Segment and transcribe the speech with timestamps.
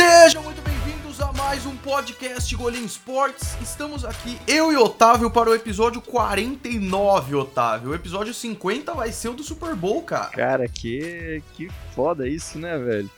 [0.00, 3.54] Sejam muito bem-vindos a mais um podcast Golim Sports.
[3.60, 7.90] Estamos aqui, eu e Otávio, para o episódio 49, Otávio.
[7.90, 10.30] O episódio 50 vai ser o do Super Bowl, cara.
[10.30, 13.10] Cara, que, que foda isso, né, velho?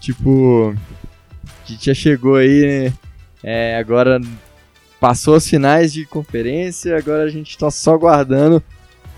[0.00, 0.74] Tipo,
[1.44, 2.94] a gente já chegou aí, né?
[3.42, 4.18] É, agora
[4.98, 8.62] passou as finais de conferência, agora a gente tá só guardando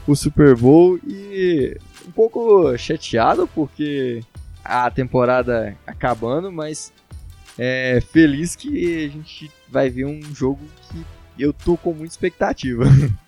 [0.05, 4.21] o Super Bowl e um pouco chateado porque
[4.65, 6.93] a temporada acabando, mas
[7.59, 11.05] é, feliz que a gente vai ver um jogo que
[11.43, 12.85] eu tô com muita expectativa.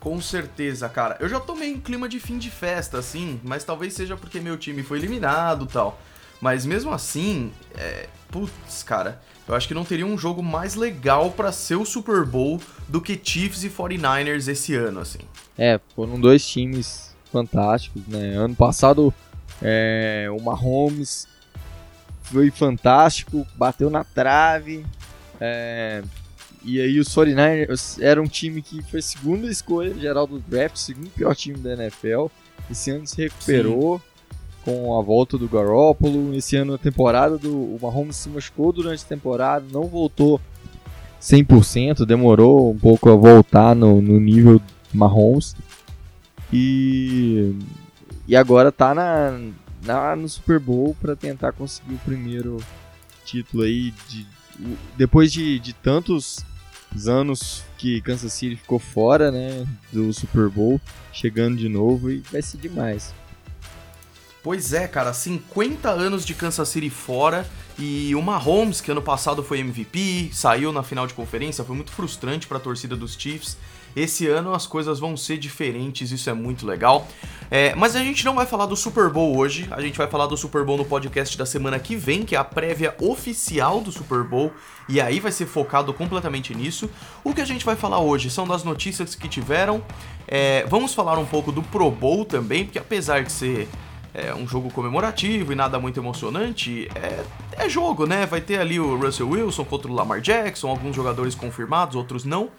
[0.00, 1.16] Com certeza, cara.
[1.18, 4.38] Eu já tô meio em clima de fim de festa, assim, mas talvez seja porque
[4.38, 6.00] meu time foi eliminado tal.
[6.40, 8.08] Mas mesmo assim, é...
[8.30, 12.24] putz, cara, eu acho que não teria um jogo mais legal para ser o Super
[12.24, 15.20] Bowl do que Chiefs e 49ers esse ano, assim.
[15.58, 18.34] É, foram dois times fantásticos, né?
[18.36, 19.12] Ano passado
[19.62, 21.26] é, o Mahomes
[22.26, 24.84] foi fantástico, bateu na trave.
[25.40, 26.02] É,
[26.64, 31.10] e aí os 49ers era um time que foi segunda escolha geral do draft, segundo
[31.10, 32.26] pior time da NFL.
[32.70, 34.04] Esse ano se recuperou Sim.
[34.64, 36.34] com a volta do Garoppolo.
[36.34, 40.40] Esse ano a temporada do o Mahomes se machucou durante a temporada, não voltou
[41.20, 44.60] 100%, demorou um pouco a voltar no, no nível
[44.92, 45.54] Mahomes.
[46.52, 47.54] E
[48.28, 49.38] e agora tá na,
[50.16, 52.62] no Super Bowl para tentar conseguir o primeiro
[53.24, 54.26] título aí de
[54.96, 56.44] depois de, de tantos
[57.06, 60.80] anos que Kansas City ficou fora, né, do Super Bowl,
[61.12, 63.12] chegando de novo e vai ser demais.
[64.42, 67.46] Pois é, cara, 50 anos de Kansas City fora
[67.78, 71.90] e o Mahomes, que ano passado foi MVP, saiu na final de conferência, foi muito
[71.90, 73.58] frustrante para a torcida dos Chiefs.
[73.96, 77.08] Esse ano as coisas vão ser diferentes, isso é muito legal.
[77.50, 80.26] É, mas a gente não vai falar do Super Bowl hoje, a gente vai falar
[80.26, 83.90] do Super Bowl no podcast da semana que vem, que é a prévia oficial do
[83.90, 84.52] Super Bowl,
[84.88, 86.90] e aí vai ser focado completamente nisso.
[87.24, 89.82] O que a gente vai falar hoje são das notícias que tiveram,
[90.28, 93.68] é, vamos falar um pouco do Pro Bowl também, porque apesar de ser
[94.12, 98.26] é, um jogo comemorativo e nada muito emocionante, é, é jogo, né?
[98.26, 102.50] Vai ter ali o Russell Wilson contra o Lamar Jackson, alguns jogadores confirmados, outros não.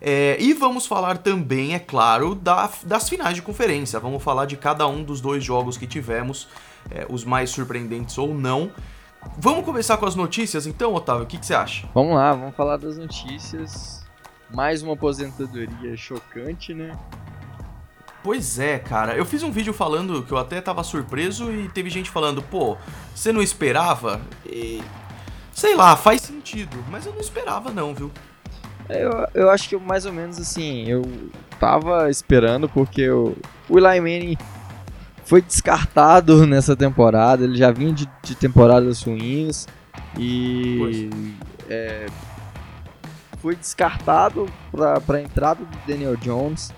[0.00, 3.98] É, e vamos falar também, é claro, da, das finais de conferência.
[3.98, 6.48] Vamos falar de cada um dos dois jogos que tivemos,
[6.90, 8.70] é, os mais surpreendentes ou não.
[9.38, 11.24] Vamos começar com as notícias então, Otávio?
[11.24, 11.88] O que, que você acha?
[11.94, 14.04] Vamos lá, vamos falar das notícias.
[14.50, 16.96] Mais uma aposentadoria chocante, né?
[18.22, 19.14] Pois é, cara.
[19.14, 22.76] Eu fiz um vídeo falando que eu até tava surpreso e teve gente falando, pô,
[23.14, 24.20] você não esperava?
[24.46, 24.82] E...
[25.52, 28.10] Sei lá, faz sentido, mas eu não esperava não, viu?
[28.88, 31.02] Eu, eu acho que mais ou menos assim, eu
[31.58, 33.34] tava esperando porque o,
[33.68, 34.38] o Eli Manning
[35.24, 39.66] foi descartado nessa temporada, ele já vinha de, de temporadas ruins
[40.18, 41.10] e
[41.68, 42.06] é,
[43.38, 44.46] foi descartado
[45.06, 46.72] para a entrada do Daniel Jones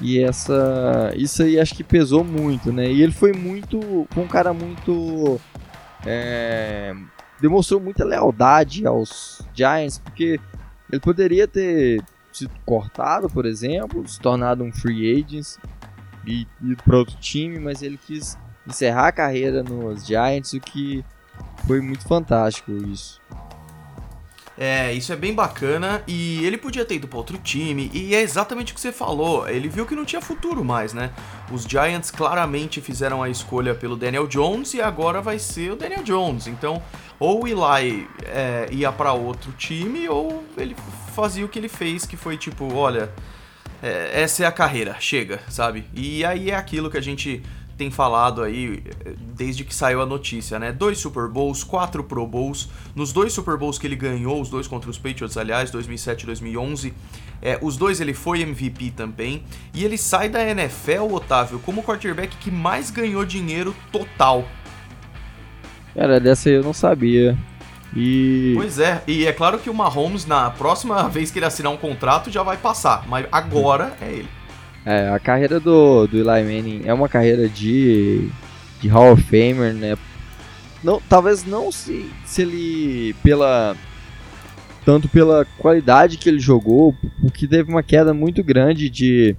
[0.00, 2.90] e essa isso aí acho que pesou muito, né?
[2.90, 5.40] E ele foi muito, foi um cara muito
[6.04, 6.94] é,
[7.40, 10.38] demonstrou muita lealdade aos Giants porque
[10.90, 12.02] ele poderia ter
[12.32, 15.56] sido cortado, por exemplo, se tornado um free agent
[16.26, 21.04] e ido para outro time, mas ele quis encerrar a carreira nos Giants, o que
[21.66, 23.20] foi muito fantástico isso.
[24.58, 28.22] É, isso é bem bacana e ele podia ter ido para outro time e é
[28.22, 29.46] exatamente o que você falou.
[29.46, 31.10] Ele viu que não tinha futuro mais, né?
[31.52, 36.02] Os Giants claramente fizeram a escolha pelo Daniel Jones e agora vai ser o Daniel
[36.02, 36.46] Jones.
[36.46, 36.82] Então,
[37.20, 40.74] ou o Eli é, ia para outro time ou ele
[41.14, 43.12] fazia o que ele fez, que foi tipo, olha,
[43.82, 45.84] é, essa é a carreira, chega, sabe?
[45.92, 47.42] E aí é aquilo que a gente
[47.76, 48.82] tem falado aí
[49.34, 50.72] desde que saiu a notícia, né?
[50.72, 52.68] Dois Super Bowls, quatro Pro Bowls.
[52.94, 56.26] Nos dois Super Bowls que ele ganhou, os dois contra os Patriots, aliás, 2007 e
[56.26, 56.94] 2011,
[57.42, 59.44] é, os dois ele foi MVP também.
[59.74, 64.46] E ele sai da NFL, Otávio, como o quarterback que mais ganhou dinheiro total.
[65.94, 67.36] Cara, dessa eu não sabia.
[67.94, 68.52] E...
[68.56, 71.76] Pois é, e é claro que o Mahomes, na próxima vez que ele assinar um
[71.76, 74.35] contrato, já vai passar, mas agora é ele.
[74.86, 78.28] É, a carreira do, do Eli Manning é uma carreira de,
[78.80, 79.96] de Hall of Famer, né?
[80.84, 83.76] Não, talvez não se, se ele pela
[84.84, 89.34] tanto pela qualidade que ele jogou, porque teve uma queda muito grande de,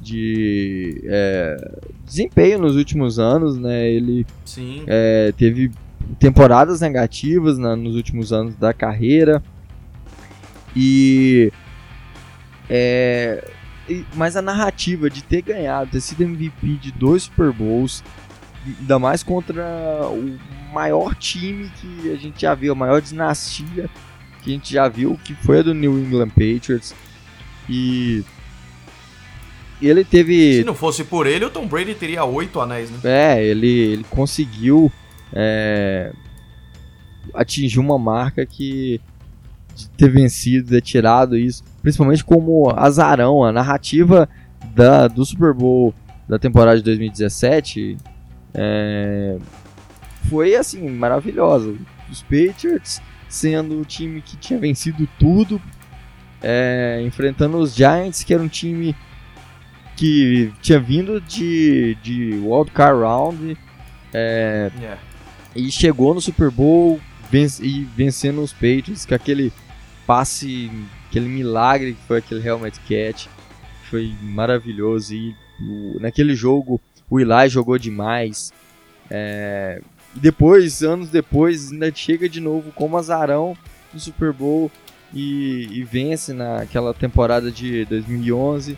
[0.00, 3.88] de é, desempenho nos últimos anos, né?
[3.88, 4.26] Ele
[4.88, 5.70] é, teve
[6.18, 9.40] temporadas negativas na, nos últimos anos da carreira
[10.74, 11.52] e
[14.14, 18.02] mas a narrativa de ter ganhado, ter sido MVP de dois Super Bowls,
[18.66, 19.64] ainda mais contra
[20.08, 20.38] o
[20.72, 23.88] maior time que a gente já viu, a maior dinastia
[24.42, 26.94] que a gente já viu, que foi a do New England Patriots.
[27.68, 28.24] E
[29.80, 30.58] ele teve.
[30.58, 32.98] Se não fosse por ele, o Tom Brady teria oito anéis, né?
[33.04, 34.90] É, ele, ele conseguiu
[35.32, 36.12] é,
[37.34, 39.00] atingir uma marca que
[39.74, 44.28] de ter vencido, ter tirado isso, principalmente como azarão, a narrativa
[44.74, 45.94] da, do Super Bowl
[46.28, 47.96] da temporada de 2017
[48.52, 49.38] é,
[50.28, 51.74] foi assim, maravilhosa.
[52.10, 55.58] Os Patriots sendo o time que tinha vencido tudo,
[56.42, 58.94] é, enfrentando os Giants, que era um time
[59.96, 63.56] que tinha vindo de, de Wild Card Round
[64.12, 65.00] é, yeah.
[65.56, 67.00] e chegou no Super Bowl
[67.30, 69.50] venc e vencendo os Patriots com aquele
[70.06, 70.70] passe,
[71.08, 73.26] aquele milagre que foi aquele helmet catch,
[73.90, 78.52] foi maravilhoso e o, naquele jogo o Eli jogou demais.
[79.10, 79.80] É,
[80.14, 83.56] depois, anos depois, ainda chega de novo como azarão
[83.92, 84.70] no Super Bowl
[85.14, 88.76] e, e vence naquela temporada de 2011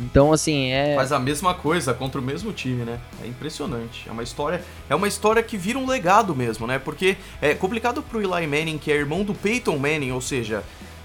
[0.00, 0.94] então, assim, é.
[0.96, 2.98] Faz a mesma coisa contra o mesmo time, né?
[3.22, 4.08] É impressionante.
[4.08, 4.62] É uma história.
[4.88, 6.78] É uma história que vira um legado mesmo, né?
[6.78, 10.64] Porque é complicado pro Eli Manning, que é irmão do Peyton Manning, ou seja,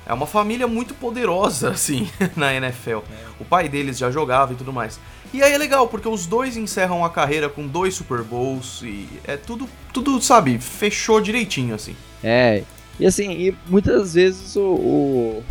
[0.10, 3.00] é uma família muito poderosa, assim, na NFL.
[3.40, 5.00] O pai deles já jogava e tudo mais.
[5.32, 9.08] E aí é legal, porque os dois encerram a carreira com dois Super Bowls e
[9.24, 11.96] é tudo, tudo sabe, fechou direitinho, assim.
[12.24, 12.64] É,
[13.00, 15.44] e assim, e muitas vezes o, o,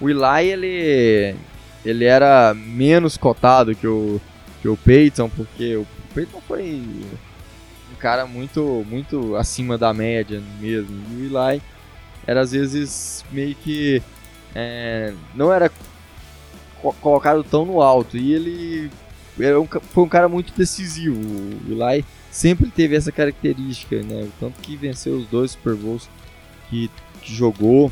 [0.00, 1.36] o Eli, ele
[1.84, 4.20] ele era menos cotado que o,
[4.60, 6.82] que o Peyton, porque o Peyton foi
[7.92, 11.00] um cara muito, muito acima da média mesmo.
[11.12, 11.62] E o Eli
[12.26, 14.02] era às vezes meio que
[14.54, 15.70] é, não era
[16.80, 18.16] co colocado tão no alto.
[18.16, 18.90] E ele
[19.38, 21.16] era um, foi um cara muito decisivo.
[21.16, 24.28] O Eli sempre teve essa característica, né?
[24.38, 26.08] Tanto que venceu os dois Super Bowls
[26.68, 26.90] que,
[27.20, 27.90] que jogou.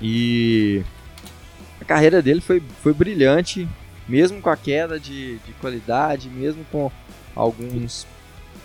[0.00, 0.82] E
[1.80, 3.68] a carreira dele foi, foi brilhante,
[4.08, 6.90] mesmo com a queda de, de qualidade, mesmo com
[7.34, 8.06] alguns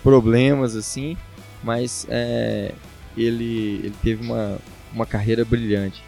[0.02, 1.16] problemas assim,
[1.62, 2.72] mas é,
[3.16, 4.58] ele, ele teve uma,
[4.92, 6.02] uma carreira brilhante.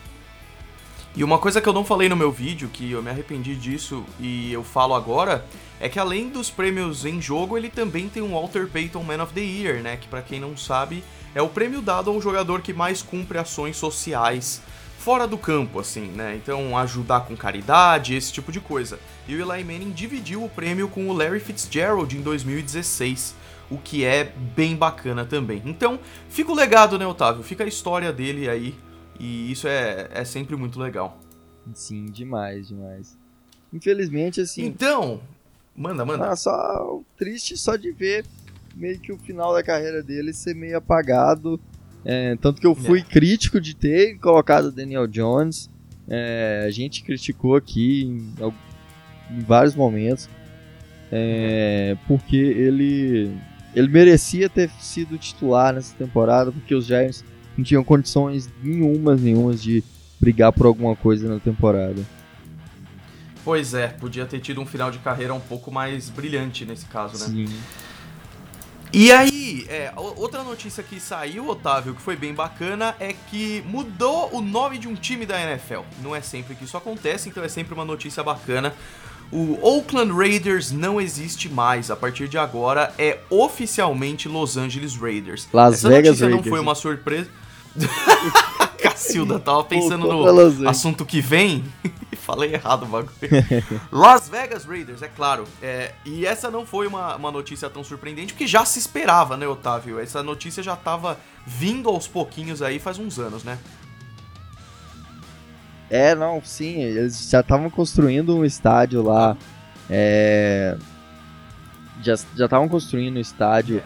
[1.16, 4.04] E uma coisa que eu não falei no meu vídeo, que eu me arrependi disso
[4.20, 5.44] e eu falo agora,
[5.80, 9.32] é que além dos prêmios em jogo, ele também tem um Walter Payton Man of
[9.32, 9.96] the Year, né?
[9.96, 11.02] Que para quem não sabe,
[11.34, 14.62] é o prêmio dado ao jogador que mais cumpre ações sociais
[14.98, 16.36] fora do campo, assim, né?
[16.36, 18.98] Então, ajudar com caridade, esse tipo de coisa.
[19.26, 23.34] E o Eli Manning dividiu o prêmio com o Larry Fitzgerald em 2016,
[23.70, 24.24] o que é
[24.56, 25.62] bem bacana também.
[25.64, 25.98] Então,
[26.28, 27.42] fica o legado, né, Otávio?
[27.42, 28.74] Fica a história dele aí,
[29.18, 31.18] e isso é, é sempre muito legal.
[31.74, 33.16] Sim, demais, demais.
[33.72, 34.64] Infelizmente, assim.
[34.64, 35.20] Então,
[35.76, 36.30] manda, manda.
[36.30, 38.24] Ah, só triste só de ver
[38.74, 41.60] meio que o final da carreira dele ser meio apagado
[42.04, 43.02] é, tanto que eu fui é.
[43.02, 45.68] crítico de ter colocado Daniel Jones.
[46.08, 48.34] É, a gente criticou aqui em,
[49.30, 50.28] em vários momentos.
[51.10, 53.30] É, porque ele,
[53.78, 57.24] ele merecia ter sido titular nessa temporada, porque os Giants
[57.56, 59.84] não tinham condições nenhumas, nenhumas de
[60.20, 62.04] brigar por alguma coisa na temporada.
[63.44, 67.18] Pois é, podia ter tido um final de carreira um pouco mais brilhante nesse caso,
[67.18, 67.46] né?
[67.46, 67.56] Sim.
[68.92, 74.34] E aí, é, outra notícia que saiu, Otávio, que foi bem bacana, é que mudou
[74.34, 75.82] o nome de um time da NFL.
[76.02, 78.74] Não é sempre que isso acontece, então é sempre uma notícia bacana.
[79.30, 81.90] O Oakland Raiders não existe mais.
[81.90, 85.46] A partir de agora é oficialmente Los Angeles Raiders.
[85.52, 86.44] Las Essa Vegas notícia Raiders.
[86.46, 87.28] não foi uma surpresa.
[88.78, 91.64] Cacilda, tava pensando no assunto que vem
[92.12, 93.10] e falei errado o bagulho.
[93.90, 95.44] Las Vegas Raiders, é claro.
[95.60, 99.46] É, e essa não foi uma, uma notícia tão surpreendente, porque já se esperava, né,
[99.46, 99.98] Otávio?
[99.98, 103.58] Essa notícia já tava vindo aos pouquinhos aí faz uns anos, né?
[105.90, 109.36] É, não, sim, eles já estavam construindo um estádio lá.
[109.88, 110.76] É,
[112.02, 113.82] já estavam construindo um estádio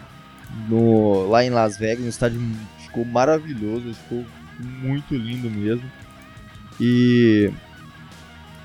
[0.67, 2.41] no, lá em Las Vegas, um estádio
[2.79, 4.25] ficou maravilhoso, ficou
[4.59, 5.89] muito lindo mesmo.
[6.79, 7.51] E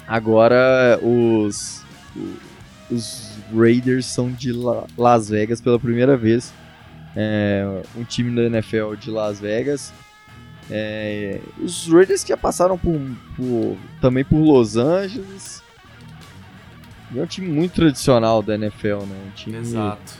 [0.06, 1.84] agora os
[2.90, 4.52] os Raiders são de
[4.96, 6.52] Las Vegas pela primeira vez.
[7.14, 9.92] É, um time da NFL de Las Vegas.
[10.70, 13.00] É, os Raiders que já passaram por,
[13.36, 15.62] por, também por Los Angeles.
[17.14, 19.16] É um time muito tradicional da NFL, né?
[19.26, 20.14] Um time Exato.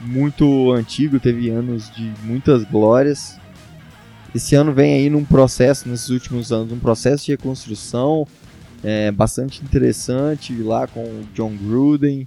[0.00, 3.38] muito antigo, teve anos de muitas glórias.
[4.34, 8.26] Esse ano vem aí num processo, nesses últimos anos, um processo de reconstrução
[8.82, 12.26] é, bastante interessante lá com o John Gruden.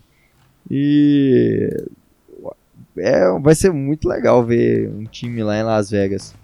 [0.70, 1.86] E
[2.98, 6.36] é, vai ser muito legal ver um time lá em Las Vegas.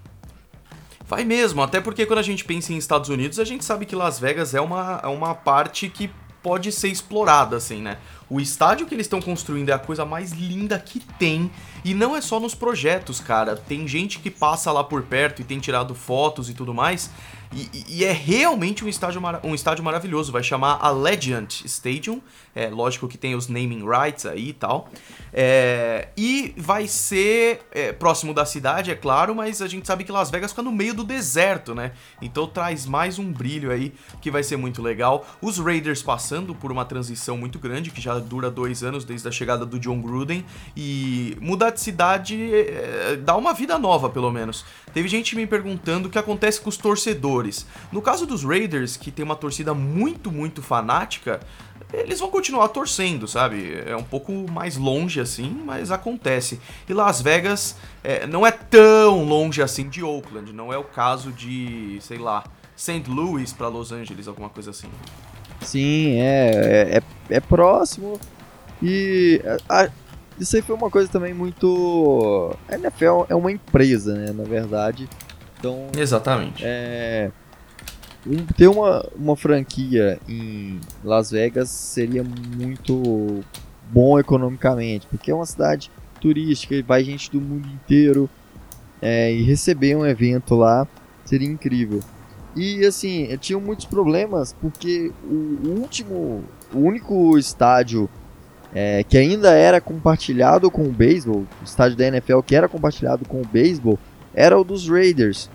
[1.09, 3.95] Vai mesmo, até porque quando a gente pensa em Estados Unidos, a gente sabe que
[3.95, 6.07] Las Vegas é uma, é uma parte que
[6.43, 7.97] pode ser explorada, assim, né?
[8.29, 11.50] O estádio que eles estão construindo é a coisa mais linda que tem.
[11.83, 13.55] E não é só nos projetos, cara.
[13.55, 17.09] Tem gente que passa lá por perto e tem tirado fotos e tudo mais.
[17.51, 20.31] E, e, é realmente um estádio, um estádio maravilhoso.
[20.31, 22.21] Vai chamar a Legend Stadium.
[22.53, 24.89] É lógico que tem os naming rights aí e tal.
[25.33, 30.12] É, e vai ser é, próximo da cidade, é claro, mas a gente sabe que
[30.12, 31.91] Las Vegas fica no meio do deserto, né?
[32.21, 35.25] Então traz mais um brilho aí que vai ser muito legal.
[35.41, 39.31] Os Raiders passando por uma transição muito grande, que já dura dois anos desde a
[39.31, 40.45] chegada do John Gruden.
[40.75, 44.65] E mudar de cidade é, dá uma vida nova, pelo menos.
[44.93, 47.65] Teve gente me perguntando o que acontece com os torcedores.
[47.91, 51.39] No caso dos Raiders, que tem uma torcida muito, muito fanática,
[51.91, 53.81] eles vão continuar torcendo, sabe?
[53.85, 56.59] É um pouco mais longe assim, mas acontece.
[56.88, 61.31] E Las Vegas é, não é tão longe assim de Oakland, não é o caso
[61.31, 62.43] de, sei lá,
[62.75, 63.03] St.
[63.07, 64.89] Louis para Los Angeles, alguma coisa assim.
[65.61, 68.19] Sim, é, é, é, é próximo.
[68.81, 69.89] E a,
[70.39, 72.55] isso aí foi uma coisa também muito.
[72.67, 74.31] A NFL é uma empresa, né?
[74.31, 75.09] Na verdade.
[75.59, 75.87] Então.
[75.97, 76.63] Exatamente.
[76.65, 77.29] É.
[78.25, 83.43] Um, ter uma, uma franquia em Las Vegas seria muito
[83.91, 85.89] bom economicamente, porque é uma cidade
[86.19, 88.29] turística e vai gente do mundo inteiro.
[89.01, 90.85] É, e receber um evento lá
[91.23, 92.01] seria incrível.
[92.55, 98.09] E assim, tinham muitos problemas porque o último, o único estádio
[98.73, 103.25] é, que ainda era compartilhado com o beisebol, o estádio da NFL que era compartilhado
[103.25, 103.97] com o beisebol,
[104.33, 105.49] era o dos Raiders.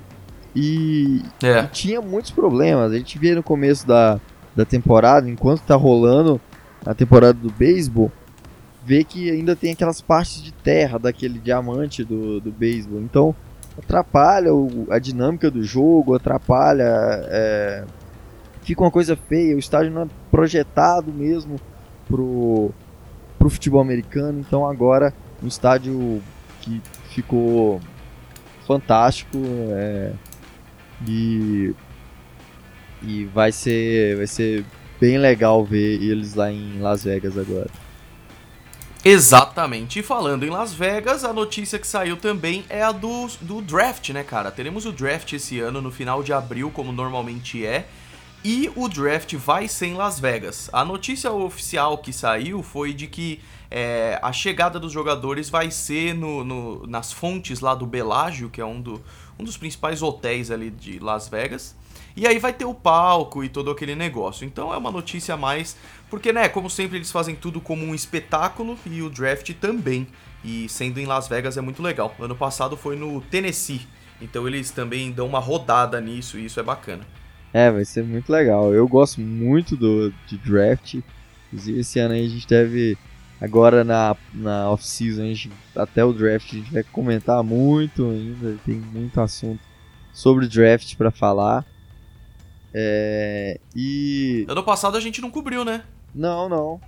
[0.54, 1.60] E, é.
[1.60, 2.92] e, tinha muitos problemas.
[2.92, 4.20] A gente via no começo da,
[4.54, 6.40] da temporada, enquanto tá rolando
[6.86, 8.10] a temporada do beisebol,
[8.84, 13.00] vê que ainda tem aquelas partes de terra daquele diamante do, do beisebol.
[13.00, 13.34] Então
[13.78, 16.84] atrapalha o, a dinâmica do jogo, atrapalha.
[17.28, 17.84] É,
[18.62, 19.56] fica uma coisa feia.
[19.56, 21.60] O estádio não é projetado mesmo
[22.06, 22.70] pro
[23.38, 24.40] para o futebol americano.
[24.40, 25.12] Então agora
[25.42, 26.22] um estádio
[26.60, 27.80] que ficou
[28.66, 29.38] fantástico
[29.72, 30.12] é,
[31.06, 31.74] e,
[33.02, 34.64] e vai ser vai ser
[34.98, 37.68] bem legal ver eles lá em Las Vegas agora.
[39.04, 39.98] Exatamente.
[39.98, 44.08] E falando em Las Vegas, a notícia que saiu também é a do, do draft,
[44.10, 44.50] né, cara?
[44.50, 47.86] Teremos o draft esse ano no final de abril, como normalmente é.
[48.42, 50.70] E o draft vai ser em Las Vegas.
[50.72, 56.14] A notícia oficial que saiu foi de que é, a chegada dos jogadores vai ser
[56.14, 59.02] no, no, nas fontes lá do Belágio, que é um, do,
[59.38, 61.76] um dos principais hotéis ali de Las Vegas.
[62.16, 64.44] E aí vai ter o palco e todo aquele negócio.
[64.44, 65.76] Então é uma notícia a mais,
[66.08, 70.06] porque, né, como sempre, eles fazem tudo como um espetáculo e o draft também.
[70.44, 72.14] E sendo em Las Vegas é muito legal.
[72.20, 73.80] Ano passado foi no Tennessee.
[74.20, 77.04] Então eles também dão uma rodada nisso e isso é bacana.
[77.52, 78.72] É, vai ser muito legal.
[78.74, 80.96] Eu gosto muito do de draft.
[81.46, 82.98] Inclusive, esse ano aí a gente deve.
[83.40, 88.56] Agora na, na off-season, até o draft, a gente vai comentar muito ainda.
[88.64, 89.60] Tem muito assunto
[90.12, 91.64] sobre draft para falar.
[92.72, 94.46] É, e.
[94.48, 95.84] Ano passado a gente não cobriu, né?
[96.14, 96.80] Não, não.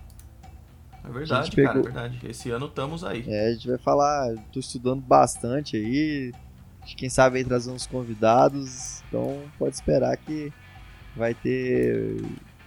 [1.04, 1.68] É verdade, pegou...
[1.68, 2.20] cara, é verdade.
[2.28, 3.24] Esse ano estamos aí.
[3.26, 4.34] É, a gente vai falar.
[4.52, 6.32] Tô estudando bastante aí.
[6.96, 10.52] Quem sabe aí trazer uns convidados então pode esperar que
[11.16, 12.20] vai ter.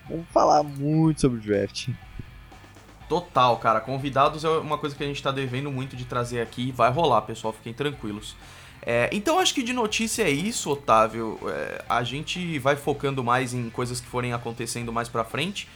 [0.10, 1.90] Vamos falar muito sobre o draft.
[3.10, 3.82] Total, cara.
[3.82, 6.72] Convidados é uma coisa que a gente tá devendo muito de trazer aqui.
[6.72, 7.51] Vai rolar, pessoal.
[7.51, 8.36] Fiquem tranquilos.
[8.84, 11.39] É, então acho que de notícia é isso, Otávio.
[11.48, 15.68] É, a gente vai focando mais em coisas que forem acontecendo mais pra frente.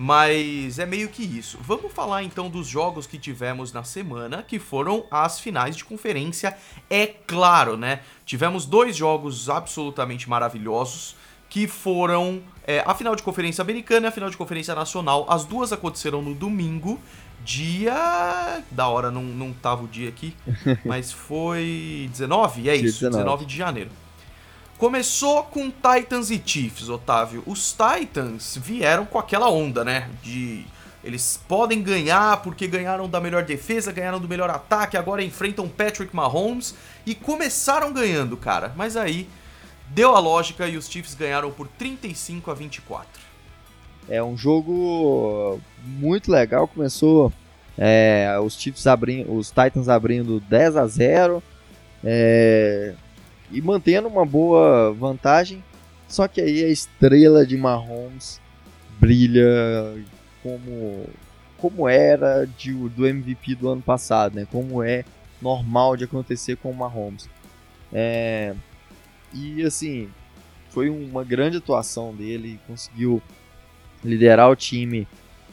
[0.00, 1.58] Mas é meio que isso.
[1.60, 6.56] Vamos falar então dos jogos que tivemos na semana, que foram as finais de conferência.
[6.88, 8.00] É claro, né?
[8.24, 11.16] Tivemos dois jogos absolutamente maravilhosos,
[11.48, 15.26] que foram é, a final de conferência americana e a final de conferência nacional.
[15.28, 17.00] As duas aconteceram no domingo,
[17.44, 18.62] dia.
[18.70, 20.34] Da hora, não, não tava o dia aqui,
[20.84, 22.68] mas foi 19?
[22.68, 23.16] É isso, 19.
[23.16, 23.90] 19 de janeiro.
[24.76, 27.42] Começou com Titans e Chiefs, Otávio.
[27.46, 30.08] Os Titans vieram com aquela onda, né?
[30.22, 30.64] De
[31.02, 36.14] eles podem ganhar porque ganharam da melhor defesa, ganharam do melhor ataque, agora enfrentam Patrick
[36.14, 36.74] Mahomes
[37.06, 38.72] e começaram ganhando, cara.
[38.76, 39.28] Mas aí
[39.90, 43.08] deu a lógica e os Chiefs ganharam por 35 a 24.
[44.08, 47.32] É um jogo muito legal, começou
[47.76, 51.42] é, os Chiefs abrindo, os Titans abrindo 10 a 0.
[52.04, 52.94] É,
[53.50, 55.62] e mantendo uma boa vantagem.
[56.08, 58.40] Só que aí a estrela de Mahomes
[58.98, 59.44] brilha
[60.42, 61.06] como
[61.58, 64.46] como era de, do MVP do ano passado, né?
[64.50, 65.04] Como é
[65.42, 67.28] normal de acontecer com o Mahomes.
[67.92, 68.54] É,
[69.32, 70.08] e assim,
[70.70, 73.22] foi uma grande atuação dele, conseguiu
[74.04, 75.06] liderar o time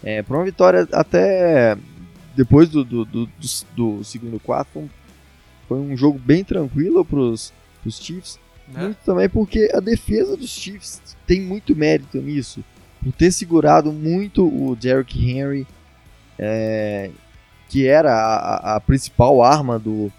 [0.04, 1.78] é, para uma vitória até
[2.36, 3.32] depois do, do, do, do,
[3.76, 4.90] do segundo quarto.
[5.68, 7.52] Foi um jogo bem tranquilo para os
[7.90, 8.40] Chiefs.
[8.76, 8.82] É.
[8.82, 12.64] Muito também porque a defesa dos Chiefs tem muito mérito nisso.
[13.04, 15.68] Por ter segurado muito o Derrick Henry,
[16.38, 17.10] é,
[17.70, 20.12] que era a, a, principal arma do,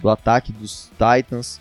[0.00, 1.60] do ataque dos Titans,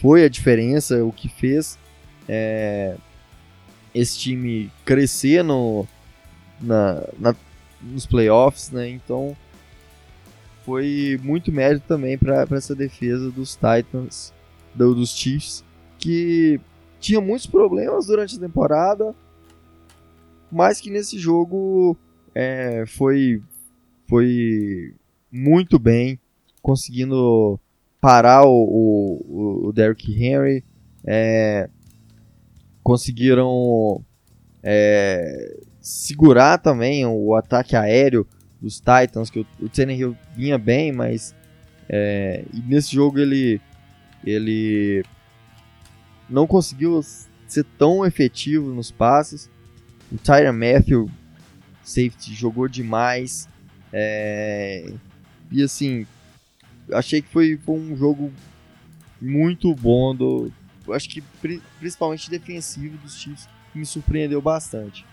[0.00, 1.78] foi a diferença, o que fez
[2.26, 2.96] é,
[3.94, 5.86] esse time crescer no,
[6.60, 7.36] na, na,
[7.82, 8.88] nos playoffs, né?
[8.88, 9.36] Então
[10.64, 14.32] foi muito mérito também para essa defesa dos Titans,
[14.74, 15.62] do, dos Chiefs,
[15.98, 16.58] que
[16.98, 19.14] tinha muitos problemas durante a temporada,
[20.50, 21.96] mas que nesse jogo
[22.34, 23.42] é, foi,
[24.08, 24.94] foi
[25.30, 26.18] muito bem,
[26.62, 27.60] conseguindo
[28.00, 30.64] parar o, o, o Derrick Henry,
[31.04, 31.68] é,
[32.82, 34.02] conseguiram
[34.62, 38.26] é, segurar também o ataque aéreo
[38.60, 41.34] dos Titans, que o, o Tannehill vinha bem, mas
[41.88, 43.60] é, nesse jogo ele,
[44.24, 45.04] ele
[46.28, 47.00] não conseguiu
[47.46, 49.50] ser tão efetivo nos passes.
[50.12, 51.10] O Tyron Matthew,
[51.82, 53.48] safety, jogou demais.
[53.92, 54.92] É,
[55.50, 56.06] e assim,
[56.92, 58.32] achei que foi, foi um jogo
[59.20, 60.50] muito bom do,
[60.92, 61.22] acho que
[61.78, 65.04] principalmente defensivo dos Chiefs, me surpreendeu bastante.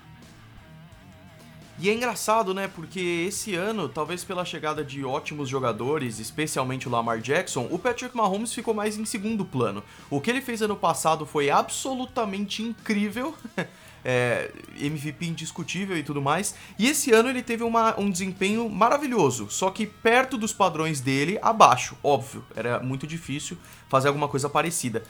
[1.80, 2.68] E é engraçado, né?
[2.68, 8.18] Porque esse ano, talvez pela chegada de ótimos jogadores, especialmente o Lamar Jackson, o Patrick
[8.18, 9.84] Mahomes ficou mais em segundo plano.
[10.10, 13.36] O que ele fez ano passado foi absolutamente incrível.
[14.10, 14.50] é,
[14.80, 16.56] MVP indiscutível e tudo mais.
[16.80, 21.38] E esse ano ele teve uma, um desempenho maravilhoso, só que perto dos padrões dele,
[21.42, 22.42] abaixo, óbvio.
[22.56, 23.58] Era muito difícil
[23.90, 25.04] fazer alguma coisa parecida.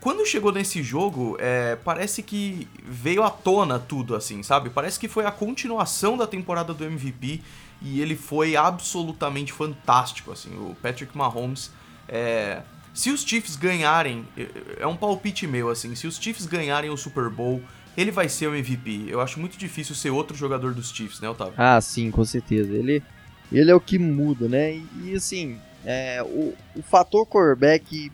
[0.00, 4.70] Quando chegou nesse jogo, é, parece que veio à tona tudo, assim, sabe?
[4.70, 7.42] Parece que foi a continuação da temporada do MVP
[7.82, 10.50] e ele foi absolutamente fantástico, assim.
[10.56, 11.72] O Patrick Mahomes
[12.08, 12.62] é,
[12.94, 14.46] se os Chiefs ganharem, é,
[14.82, 17.60] é um palpite meu assim, se os Chiefs ganharem o Super Bowl,
[17.96, 19.06] ele vai ser o MVP.
[19.08, 21.54] Eu acho muito difícil ser outro jogador dos Chiefs, né, Otávio?
[21.56, 22.72] Ah, sim, com certeza.
[22.72, 23.02] Ele,
[23.50, 24.74] ele é o que muda, né?
[24.74, 28.12] E, e assim, é, o, o fator quarterback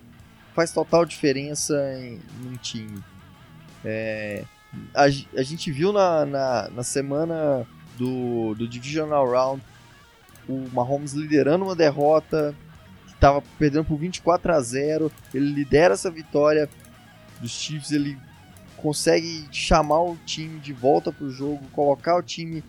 [0.54, 3.02] faz total diferença em, em time.
[3.84, 4.44] É,
[4.94, 7.66] a, a, gente viu na, na, na, semana
[7.96, 9.62] do, do Divisional Round
[10.48, 12.54] o Mahomes liderando uma derrota,
[13.08, 15.12] estava perdendo por 24 a 0.
[15.32, 16.68] Ele lidera essa vitória
[17.40, 18.18] dos Chiefs, ele
[18.82, 22.64] consegue chamar o time de volta pro jogo, colocar o time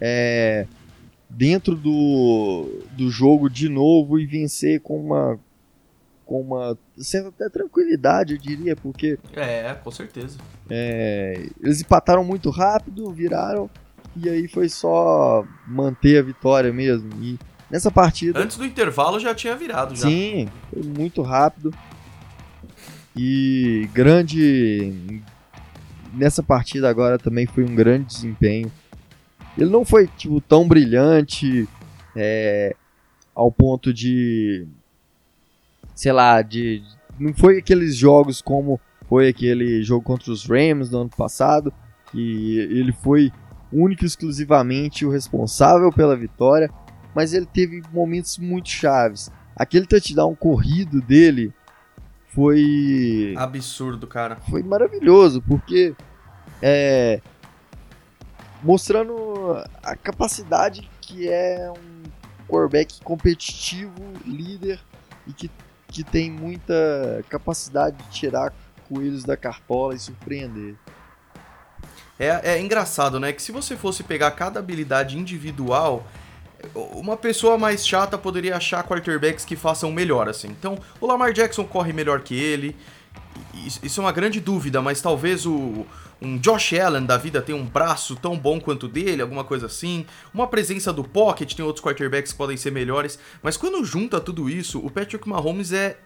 [0.00, 0.66] é,
[1.30, 5.38] dentro do, do jogo de novo e vencer com uma
[6.26, 10.38] com uma certa até tranquilidade, eu diria, porque é, com certeza.
[10.70, 13.68] É, eles empataram muito rápido, viraram
[14.16, 17.10] e aí foi só manter a vitória mesmo.
[17.22, 17.38] E
[17.70, 20.08] nessa partida antes do intervalo já tinha virado já.
[20.08, 21.72] Sim, foi muito rápido.
[23.14, 25.20] E grande
[26.12, 28.70] nessa partida agora também foi um grande desempenho.
[29.56, 31.68] Ele não foi tipo, tão brilhante
[32.16, 32.74] é,
[33.34, 34.66] ao ponto de.
[35.94, 36.82] Sei lá, de.
[37.18, 41.72] Não foi aqueles jogos como foi aquele jogo contra os Rams no ano passado,
[42.10, 43.30] que ele foi
[43.70, 46.70] único e exclusivamente o responsável pela vitória,
[47.14, 49.30] mas ele teve momentos muito chaves.
[49.54, 51.52] Aquele touchdown corrido dele
[52.34, 53.34] foi.
[53.36, 54.36] Absurdo, cara.
[54.48, 55.94] Foi maravilhoso, porque.
[56.60, 57.20] É.
[58.62, 62.02] Mostrando a capacidade que é um
[62.48, 63.92] quarterback competitivo,
[64.24, 64.78] líder
[65.26, 65.50] e que,
[65.88, 68.52] que tem muita capacidade de tirar
[68.88, 70.76] coelhos da cartola e surpreender.
[72.18, 73.32] É, é engraçado, né?
[73.32, 76.06] Que se você fosse pegar cada habilidade individual,
[76.74, 80.48] uma pessoa mais chata poderia achar quarterbacks que façam melhor, assim.
[80.48, 82.76] Então, o Lamar Jackson corre melhor que ele.
[83.82, 85.86] Isso é uma grande dúvida, mas talvez o,
[86.20, 90.06] um Josh Allen da vida tenha um braço tão bom quanto dele, alguma coisa assim.
[90.32, 93.18] Uma presença do pocket, tem outros quarterbacks que podem ser melhores.
[93.42, 95.98] Mas quando junta tudo isso, o Patrick Mahomes é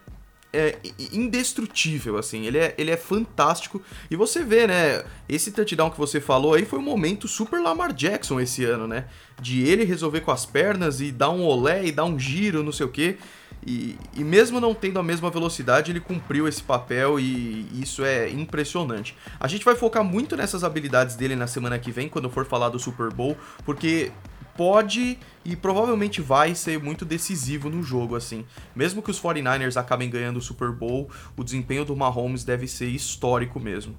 [0.57, 0.79] é
[1.12, 3.83] indestrutível, assim, ele é, ele é fantástico.
[4.11, 7.92] E você vê, né, esse touchdown que você falou aí foi um momento super Lamar
[7.92, 9.05] Jackson esse ano, né?
[9.40, 12.73] De ele resolver com as pernas e dar um olé e dar um giro, não
[12.73, 13.19] sei o quê.
[13.66, 18.31] E, e mesmo não tendo a mesma velocidade, ele cumpriu esse papel e isso é
[18.31, 19.16] impressionante.
[19.40, 22.69] A gente vai focar muito nessas habilidades dele na semana que vem, quando for falar
[22.69, 24.12] do Super Bowl, porque
[24.57, 28.45] pode e provavelmente vai ser muito decisivo no jogo, assim.
[28.75, 32.88] Mesmo que os 49ers acabem ganhando o Super Bowl, o desempenho do Mahomes deve ser
[32.88, 33.97] histórico mesmo.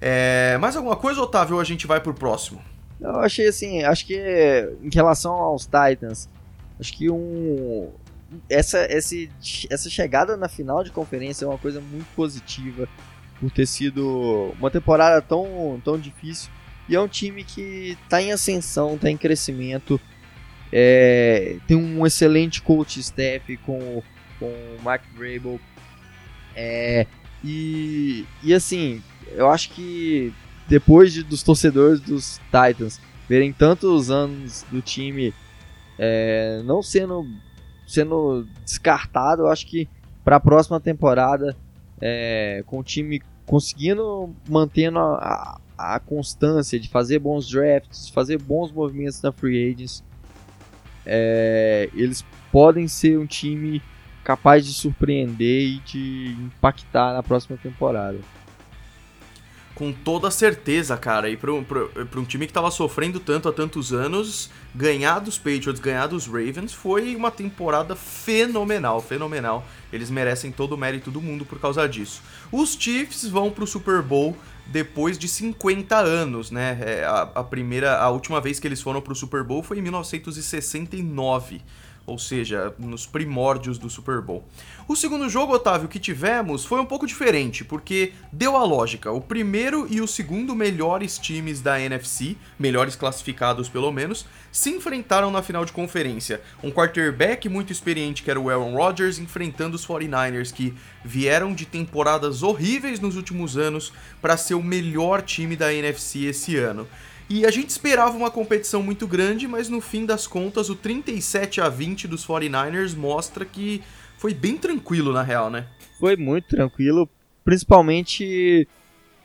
[0.00, 2.60] É, mais alguma coisa, Otávio, ou a gente vai pro próximo?
[3.00, 4.16] Eu achei assim, acho que
[4.82, 6.28] em relação aos Titans,
[6.78, 7.90] acho que um
[8.48, 9.30] essa, esse,
[9.70, 12.88] essa chegada na final de conferência é uma coisa muito positiva
[13.38, 16.50] por ter sido uma temporada tão, tão difícil
[16.88, 20.00] e é um time que está em ascensão, está em crescimento,
[20.72, 24.02] é, tem um excelente coach staff com,
[24.38, 25.60] com o Mark Vrabel
[26.54, 27.06] é,
[27.42, 30.32] e, e assim, eu acho que
[30.68, 35.34] depois de, dos torcedores dos Titans verem tantos anos do time
[35.98, 37.26] é, não sendo,
[37.86, 39.88] sendo descartado, eu acho que
[40.24, 41.56] para a próxima temporada,
[42.00, 48.72] é, com o time conseguindo mantendo a, a, constância de fazer bons drafts, fazer bons
[48.72, 50.04] movimentos na free agents,
[51.06, 53.82] é, eles podem ser um time
[54.22, 58.18] capaz de surpreender e de impactar na próxima temporada
[59.74, 61.28] com toda certeza, cara.
[61.28, 66.06] E para um, time que estava sofrendo tanto há tantos anos, ganhar dos Patriots, ganhar
[66.06, 69.66] dos Ravens foi uma temporada fenomenal, fenomenal.
[69.92, 72.22] Eles merecem todo o mérito do mundo por causa disso.
[72.52, 76.78] Os Chiefs vão para o Super Bowl depois de 50 anos, né?
[76.80, 79.78] É, a, a, primeira, a última vez que eles foram para o Super Bowl foi
[79.78, 81.62] em 1969
[82.06, 84.44] ou seja, nos primórdios do Super Bowl.
[84.86, 89.10] O segundo jogo, Otávio, que tivemos foi um pouco diferente, porque deu a lógica.
[89.10, 95.30] O primeiro e o segundo melhores times da NFC, melhores classificados pelo menos, se enfrentaram
[95.30, 96.42] na final de conferência.
[96.62, 101.64] Um quarterback muito experiente, que era o Aaron Rodgers, enfrentando os 49ers, que vieram de
[101.64, 106.86] temporadas horríveis nos últimos anos para ser o melhor time da NFC esse ano.
[107.28, 111.60] E a gente esperava uma competição muito grande, mas no fim das contas, o 37
[111.60, 113.82] a 20 dos 49ers mostra que
[114.18, 115.66] foi bem tranquilo na real, né?
[115.98, 117.08] Foi muito tranquilo,
[117.44, 118.68] principalmente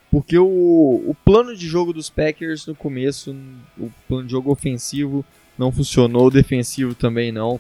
[0.09, 3.35] porque o, o plano de jogo dos Packers no começo,
[3.77, 5.23] o plano de jogo ofensivo
[5.57, 7.59] não funcionou, o defensivo também não.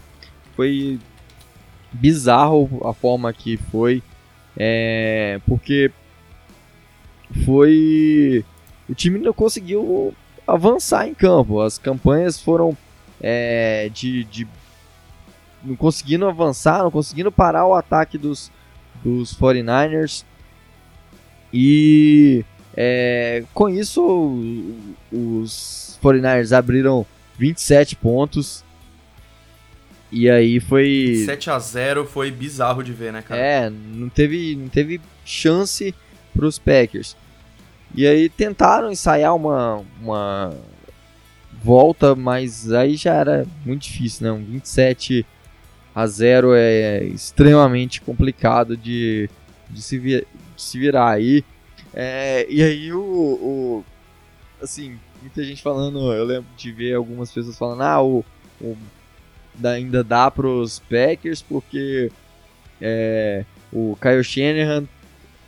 [0.55, 0.99] Foi
[1.91, 4.01] bizarro a forma que foi,
[4.57, 5.91] é, porque
[7.45, 8.43] foi
[8.87, 10.13] o time não conseguiu
[10.53, 11.61] avançar em campo.
[11.61, 12.77] As campanhas foram
[13.21, 14.47] é, de, de
[15.63, 18.51] não conseguindo avançar, não conseguindo parar o ataque dos,
[19.03, 20.23] dos 49ers.
[21.53, 24.01] E é, com isso,
[25.11, 27.05] os 49ers abriram
[27.37, 28.63] 27 pontos.
[30.11, 31.23] E aí foi.
[31.25, 33.39] 7 a 0 foi bizarro de ver, né, cara?
[33.39, 35.93] É, não teve, não teve chance
[36.35, 37.15] para os Packers.
[37.95, 40.55] E aí tentaram ensaiar uma, uma
[41.61, 44.31] volta, mas aí já era muito difícil, né?
[44.31, 45.25] Um 27
[45.93, 49.29] a 0 é extremamente complicado de,
[49.69, 51.43] de, se, vir, de se virar aí.
[51.93, 53.85] É, e aí o, o,
[54.61, 58.25] Assim, muita gente falando, eu lembro de ver algumas pessoas falando, ah, o,
[58.59, 58.77] o
[59.63, 62.11] ainda dá pros Packers porque
[62.81, 64.85] é, o Kyle Shanahan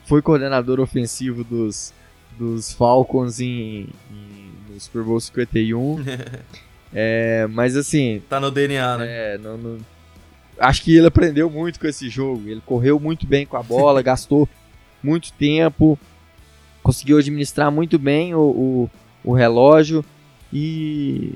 [0.06, 1.94] foi coordenador ofensivo dos,
[2.42, 6.04] dos Falcons em, em, no Super Bowl 51.
[6.92, 8.20] é, mas assim.
[8.28, 9.06] Tá no DNA, né?
[9.08, 9.78] É, não, não,
[10.58, 12.50] acho que ele aprendeu muito com esse jogo.
[12.50, 14.50] Ele correu muito bem com a bola, gastou
[15.04, 16.00] muito tempo,
[16.82, 18.90] conseguiu administrar muito bem o, o,
[19.24, 20.04] o relógio
[20.52, 21.36] e.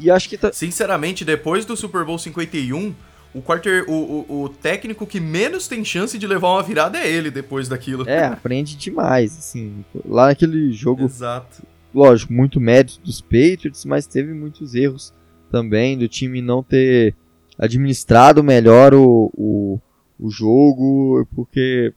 [0.00, 0.36] E acho que.
[0.36, 0.52] Tá...
[0.52, 2.92] Sinceramente, depois do Super Bowl 51
[3.32, 3.92] o, quarter, o,
[4.28, 8.08] o, o, técnico que menos tem chance de levar uma virada é ele depois daquilo.
[8.08, 9.84] É, aprende demais, assim.
[10.04, 11.04] Lá naquele jogo.
[11.04, 11.62] Exato.
[11.94, 15.12] Lógico, muito mérito dos Patriots, mas teve muitos erros
[15.50, 17.14] também do time não ter
[17.58, 19.80] administrado melhor o, o,
[20.18, 21.92] o jogo, porque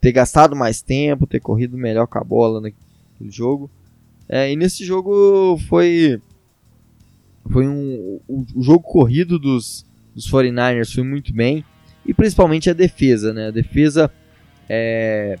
[0.00, 3.70] ter gastado mais tempo, ter corrido melhor com a bola naquele jogo.
[4.28, 6.20] É, e nesse jogo foi
[7.50, 11.64] foi um o, o jogo corrido dos dos 49ers foi muito bem.
[12.06, 13.48] E principalmente a defesa, né?
[13.48, 14.10] A defesa
[14.68, 15.38] é,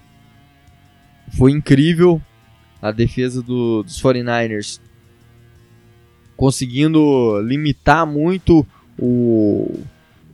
[1.36, 2.20] foi incrível.
[2.80, 4.80] A defesa do, dos 49ers
[6.36, 8.66] conseguindo limitar muito
[8.98, 9.80] o,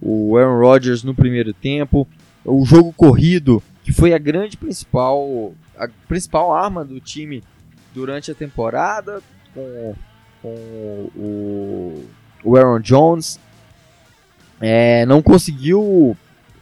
[0.00, 2.08] o Aaron Rodgers no primeiro tempo.
[2.44, 7.42] O jogo corrido, que foi a grande principal, a principal arma do time
[7.94, 9.22] durante a temporada,
[9.54, 9.94] com,
[10.40, 10.48] com
[11.14, 12.04] o,
[12.42, 13.38] o Aaron Jones
[14.60, 16.16] é, não conseguiu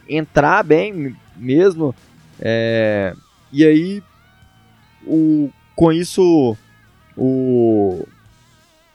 [0.07, 1.93] entrar bem mesmo.
[2.39, 3.13] É,
[3.51, 4.03] e aí,
[5.05, 6.55] o, com isso,
[7.17, 8.07] o,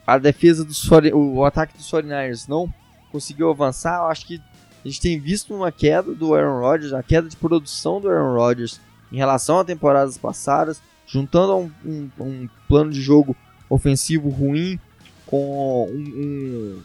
[0.07, 2.73] a defesa dos o, o ataque dos 49ers não
[3.13, 4.41] conseguiu avançar, eu acho que
[4.85, 8.35] a gente tem visto uma queda do Aaron Rodgers, a queda de produção do Aaron
[8.35, 13.37] Rodgers em relação a temporadas passadas, juntando a um, um, um plano de jogo
[13.71, 14.79] ofensivo ruim
[15.27, 16.83] com um, um,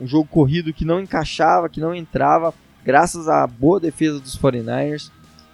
[0.00, 5.10] um, jogo corrido que não encaixava, que não entrava, graças à boa defesa dos 49ers.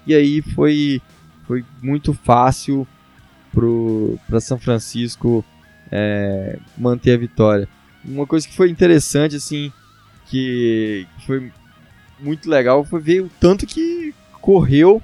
[0.07, 1.01] E aí foi,
[1.47, 2.87] foi muito fácil
[4.27, 5.45] para São Francisco
[5.91, 7.69] é, manter a vitória.
[8.05, 9.73] Uma coisa que foi interessante, assim,
[10.27, 11.51] que, foi
[12.21, 15.03] muito legal, foi ver o tanto que correu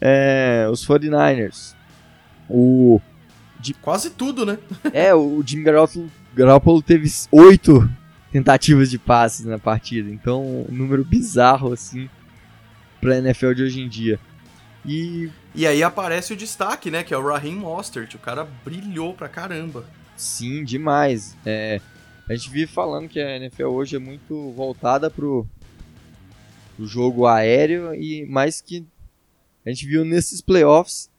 [0.00, 1.74] é, os 49ers.
[2.48, 3.00] O,
[3.58, 4.58] de, Quase tudo, né?
[4.92, 7.88] é, o Jimmy Garoppolo, Garoppolo teve oito
[8.32, 12.08] tentativas de passes na partida, então um número bizarro, assim,
[13.00, 14.18] pra NFL de hoje em dia.
[14.84, 15.30] E...
[15.54, 17.04] e aí aparece o destaque, né?
[17.04, 18.14] Que é o Raheem Mostert.
[18.14, 19.84] O cara brilhou pra caramba.
[20.16, 21.36] Sim, demais.
[21.44, 21.80] É,
[22.28, 25.46] a gente vive falando que a NFL hoje é muito voltada pro,
[26.76, 28.84] pro jogo aéreo e mais que
[29.64, 31.10] a gente viu nesses playoffs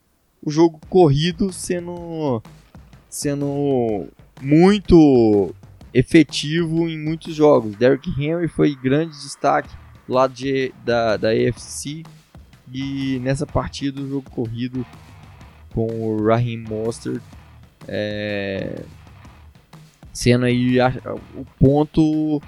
[0.41, 2.41] o jogo corrido sendo
[3.09, 4.07] sendo
[4.41, 5.55] muito
[5.93, 7.75] efetivo em muitos jogos.
[7.75, 9.69] Derrick Henry foi grande destaque
[10.07, 12.03] do lado de, da, da AFC
[12.71, 14.85] e nessa partida o jogo corrido
[15.73, 17.21] com o Raheem Mostert
[17.87, 18.83] é,
[20.11, 20.93] sendo aí a,
[21.35, 22.41] o ponto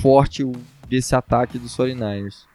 [0.00, 0.44] forte
[0.88, 2.49] desse ataque dos 49ers.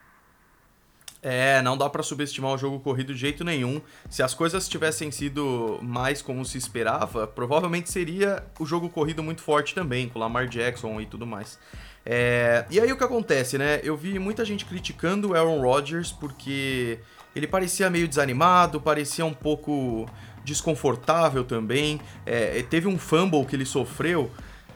[1.28, 3.82] É, não dá para subestimar o jogo corrido de jeito nenhum.
[4.12, 9.42] Se as coisas tivessem sido mais como se esperava, provavelmente seria o jogo corrido muito
[9.42, 11.58] forte também, com Lamar Jackson e tudo mais.
[12.06, 13.80] É, e aí o que acontece, né?
[13.84, 17.00] Eu vi muita gente criticando o Aaron Rodgers porque
[17.36, 20.08] ele parecia meio desanimado, parecia um pouco
[20.44, 22.00] desconfortável também.
[22.24, 24.30] É, teve um fumble que ele sofreu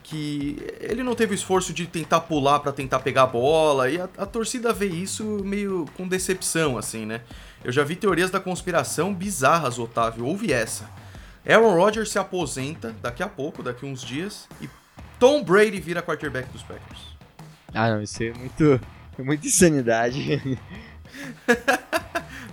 [0.09, 4.01] que ele não teve o esforço de tentar pular para tentar pegar a bola e
[4.01, 7.21] a, a, torcida vê isso meio com decepção, assim, né?
[7.63, 10.25] Eu já vi teorias da conspiração bizarras, Otávio.
[10.25, 10.89] Houve essa.
[11.47, 14.67] Aaron Rodgers se aposenta daqui a pouco, daqui uns dias, e
[15.19, 17.01] Tom Brady vira quarterback dos Packers.
[17.73, 18.81] Ah, não, isso é muito,
[19.17, 20.59] é muita insanidade.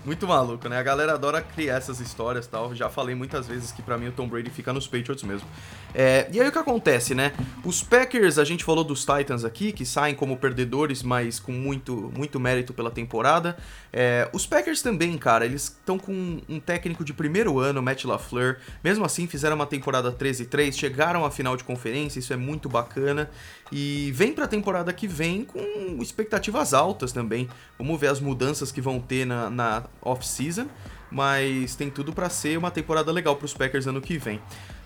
[0.06, 0.78] Muito maluco, né?
[0.78, 2.72] A galera adora criar essas histórias tal.
[2.72, 5.48] Já falei muitas vezes que para mim o Tom Brady fica nos Patriots mesmo.
[5.92, 7.32] É, e aí o que acontece, né?
[7.64, 12.12] Os Packers, a gente falou dos Titans aqui, que saem como perdedores, mas com muito,
[12.16, 13.56] muito mérito pela temporada.
[13.92, 18.58] É, os Packers também, cara, eles estão com um técnico de primeiro ano, Matt LaFleur.
[18.84, 23.28] Mesmo assim, fizeram uma temporada 13-3, chegaram à final de conferência, isso é muito bacana.
[23.72, 27.48] E vem pra temporada que vem com expectativas altas também.
[27.78, 30.66] Vamos ver as mudanças que vão ter na, na off-season,
[31.10, 34.40] mas tem tudo para ser uma temporada legal para os Packers ano que vem.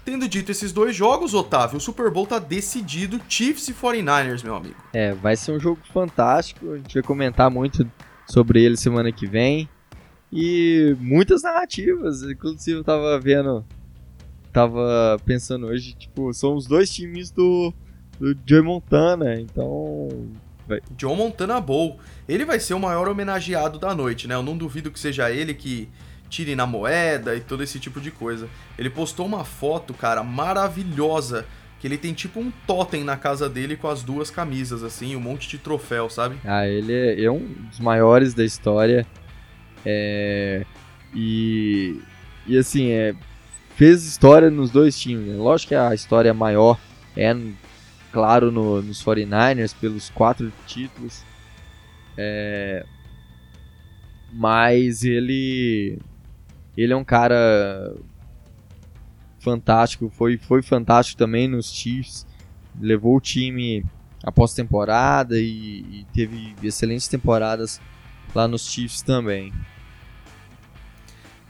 [0.04, 4.56] Tendo dito esses dois jogos, Otávio, o Super Bowl tá decidido, Chiefs e 49ers, meu
[4.56, 4.76] amigo.
[4.94, 7.88] É, vai ser um jogo fantástico, a gente vai comentar muito
[8.26, 9.68] sobre ele semana que vem.
[10.32, 13.64] E muitas narrativas, inclusive eu tava vendo,
[14.52, 17.74] tava pensando hoje, tipo, são os dois times do
[18.20, 20.08] do Joe Montana, então.
[20.68, 20.80] Vai.
[20.96, 21.98] John Montana Bowl.
[22.28, 24.34] Ele vai ser o maior homenageado da noite, né?
[24.34, 25.88] Eu não duvido que seja ele que
[26.28, 28.48] tire na moeda e todo esse tipo de coisa.
[28.78, 31.46] Ele postou uma foto, cara, maravilhosa.
[31.80, 35.20] Que ele tem tipo um totem na casa dele com as duas camisas, assim, um
[35.20, 36.36] monte de troféu, sabe?
[36.44, 39.06] Ah, ele é, é um dos maiores da história.
[39.84, 40.64] É.
[41.14, 42.00] E.
[42.46, 43.14] E assim, é,
[43.76, 45.26] fez história nos dois times.
[45.26, 45.36] Né?
[45.36, 46.78] Lógico que a história maior
[47.16, 47.34] é
[48.12, 51.22] claro no, nos 49ers pelos quatro títulos.
[52.16, 52.84] É,
[54.32, 55.98] mas ele
[56.76, 57.94] ele é um cara
[59.38, 62.26] fantástico, foi, foi fantástico também nos Chiefs,
[62.78, 63.84] levou o time
[64.22, 67.80] após temporada e, e teve excelentes temporadas
[68.34, 69.52] lá nos Chiefs também.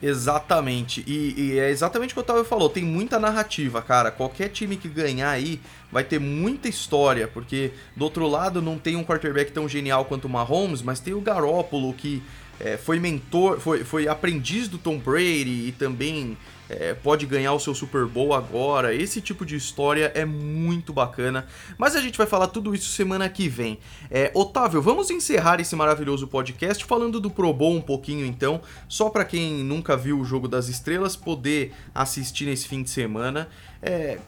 [0.03, 1.05] Exatamente.
[1.07, 2.71] E, e, é exatamente o que o Otávio falou.
[2.71, 4.11] Tem muita narrativa, cara.
[4.11, 5.61] Qualquer time que ganhar aí
[5.93, 7.29] vai ter muita história.
[7.29, 11.13] Porque do outro lado não tem um quarterback tão genial quanto o Mahomes, mas tem
[11.13, 12.23] o Garópolo que
[12.59, 16.37] é, foi mentor, foi, foi aprendiz do Tom Brady e também
[16.71, 18.95] é, pode ganhar o seu Super Bowl agora.
[18.95, 21.47] Esse tipo de história é muito bacana.
[21.77, 23.81] Mas a gente vai falar tudo isso semana que vem.
[24.09, 29.11] É, Otávio, vamos encerrar esse maravilhoso podcast falando do Pro Bowl um pouquinho então, só
[29.11, 33.49] para quem nunca viu o Jogo das Estrelas poder assistir nesse fim de semana.
[33.83, 34.19] É,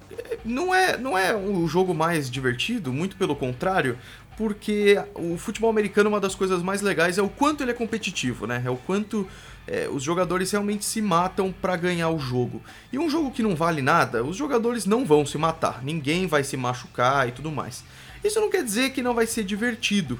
[0.44, 3.98] não é não é o jogo mais divertido, muito pelo contrário
[4.36, 8.46] porque o futebol americano, uma das coisas mais legais é o quanto ele é competitivo,
[8.46, 8.62] né?
[8.64, 9.28] É o quanto
[9.66, 12.62] é, os jogadores realmente se matam para ganhar o jogo.
[12.92, 16.44] E um jogo que não vale nada, os jogadores não vão se matar, ninguém vai
[16.44, 17.84] se machucar e tudo mais.
[18.24, 20.18] Isso não quer dizer que não vai ser divertido.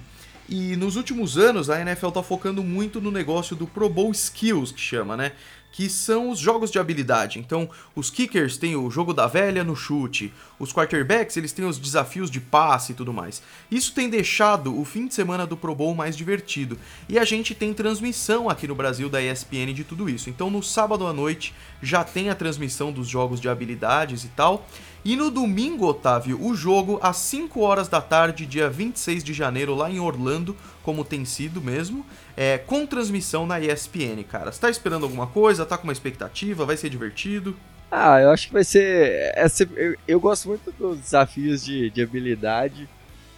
[0.49, 4.73] E nos últimos anos a NFL tá focando muito no negócio do Pro Bowl Skills,
[4.73, 5.33] que chama, né?
[5.73, 7.39] Que são os jogos de habilidade.
[7.39, 11.79] Então, os kickers têm o jogo da velha no chute, os quarterbacks eles têm os
[11.79, 13.43] desafios de passe e tudo mais.
[13.71, 16.79] Isso tem deixado o fim de semana do Pro Bowl mais divertido.
[17.09, 20.29] E a gente tem transmissão aqui no Brasil da ESPN de tudo isso.
[20.29, 24.69] Então, no sábado à noite já tem a transmissão dos jogos de habilidades e tal.
[25.05, 29.75] E no domingo, Otávio, o jogo às 5 horas da tarde, dia 26 de janeiro,
[29.75, 34.53] lá em Orlando, como tem sido mesmo, é, com transmissão na ESPN, cara.
[34.53, 35.67] Você tá esperando alguma coisa?
[35.67, 36.65] Tá com uma expectativa?
[36.65, 37.57] Vai ser divertido?
[37.91, 39.33] Ah, eu acho que vai ser.
[39.35, 39.45] É,
[39.77, 42.89] eu, eu, gosto muito dos desafios de, de habilidade.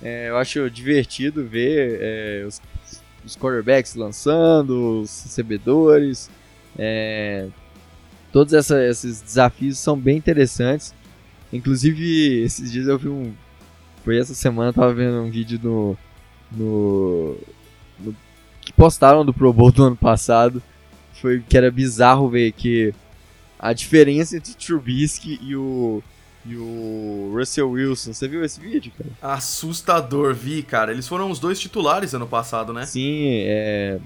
[0.02, 2.60] É, eu acho divertido ver é, os,
[3.24, 6.30] os quarterbacks lançando, os recebedores.
[6.78, 7.48] É,
[8.30, 10.94] todos essa, esses desafios são bem interessantes.
[11.54, 13.32] Inclusive, esses dias eu vi um.
[14.04, 15.96] Foi essa semana, eu tava vendo um vídeo no.
[16.50, 17.38] no,
[18.00, 18.16] no
[18.60, 20.60] que postaram do Pro Bowl do ano passado.
[21.20, 22.92] Foi que era bizarro ver que
[23.58, 26.02] a diferença entre o Trubisky e o.
[26.46, 29.34] E o Russell Wilson, você viu esse vídeo, cara?
[29.34, 30.92] Assustador, vi, cara.
[30.92, 32.84] Eles foram os dois titulares ano passado, né?
[32.84, 33.98] Sim, é.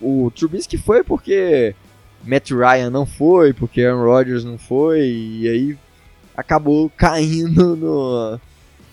[0.00, 1.74] O Trubisky foi porque
[2.22, 5.78] Matt Ryan não foi, porque Aaron Rodgers não foi, e aí
[6.36, 8.40] acabou caindo no,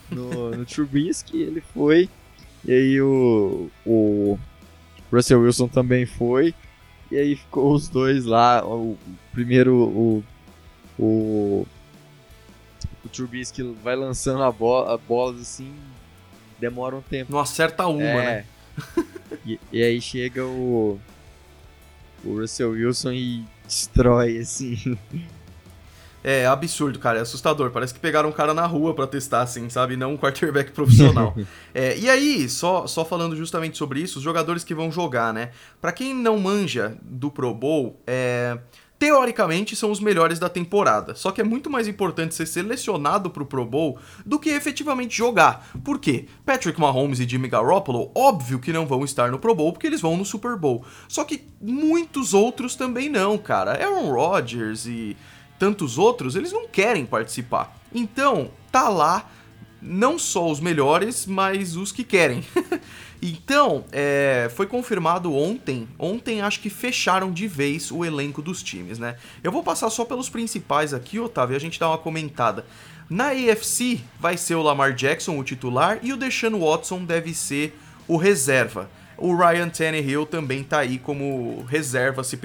[0.09, 2.09] no, no Trubisky, ele foi.
[2.65, 4.39] E aí o, o
[5.11, 6.55] Russell Wilson também foi.
[7.11, 8.65] E aí ficou os dois lá.
[8.65, 8.97] O,
[9.33, 10.23] primeiro o,
[10.97, 11.67] o,
[13.03, 15.73] o Trubisky vai lançando a bola, a bola assim,
[16.59, 17.31] demora um tempo.
[17.31, 18.25] Não acerta uma, é.
[18.25, 18.45] né?
[19.45, 20.99] e, e aí chega o,
[22.23, 24.97] o Russell Wilson e destrói, assim.
[26.23, 27.71] É absurdo, cara, é assustador.
[27.71, 29.97] Parece que pegaram um cara na rua para testar, assim, sabe?
[29.97, 31.35] Não um quarterback profissional.
[31.75, 35.51] é, e aí, só, só falando justamente sobre isso, os jogadores que vão jogar, né?
[35.81, 38.57] Para quem não manja do Pro Bowl, é
[39.03, 41.13] teoricamente são os melhores da temporada.
[41.13, 45.67] Só que é muito mais importante ser selecionado pro Pro Bowl do que efetivamente jogar.
[45.83, 46.27] Por quê?
[46.45, 49.99] Patrick Mahomes e Jimmy Garoppolo, óbvio que não vão estar no Pro Bowl porque eles
[49.99, 50.85] vão no Super Bowl.
[51.09, 53.73] Só que muitos outros também não, cara.
[53.73, 55.17] Aaron Rodgers e
[55.63, 57.79] tantos outros, eles não querem participar.
[57.95, 59.31] Então, tá lá
[59.81, 62.43] não só os melhores, mas os que querem.
[63.23, 65.87] então, é, foi confirmado ontem.
[65.97, 69.15] Ontem acho que fecharam de vez o elenco dos times, né?
[69.41, 72.65] Eu vou passar só pelos principais aqui, Otávio, e a gente dá uma comentada.
[73.09, 77.79] Na AFC vai ser o Lamar Jackson, o titular, e o Deshaun Watson deve ser
[78.05, 78.89] o reserva.
[79.17, 82.37] O Ryan Tannehill também tá aí como reserva se,